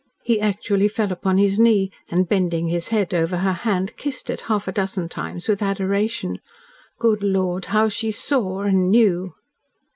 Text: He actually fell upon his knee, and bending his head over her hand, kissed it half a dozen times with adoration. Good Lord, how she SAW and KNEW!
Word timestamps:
He 0.23 0.41
actually 0.41 0.87
fell 0.87 1.11
upon 1.11 1.37
his 1.37 1.59
knee, 1.59 1.91
and 2.09 2.27
bending 2.27 2.69
his 2.69 2.87
head 2.89 3.13
over 3.13 3.37
her 3.37 3.53
hand, 3.53 3.95
kissed 3.97 4.31
it 4.31 4.41
half 4.49 4.67
a 4.67 4.71
dozen 4.71 5.09
times 5.09 5.47
with 5.47 5.61
adoration. 5.61 6.39
Good 6.97 7.21
Lord, 7.21 7.65
how 7.65 7.87
she 7.87 8.09
SAW 8.09 8.61
and 8.61 8.89
KNEW! 8.89 9.35